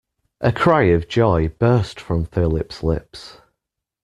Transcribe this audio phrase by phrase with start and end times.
[0.39, 3.37] A cry of joy burst from Philip's lips.